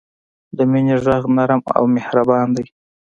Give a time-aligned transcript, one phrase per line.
[0.57, 2.67] د مینې ږغ نرم او مهربان وي.